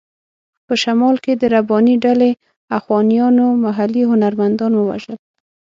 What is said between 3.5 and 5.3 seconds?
محلي هنرمندان ووژل.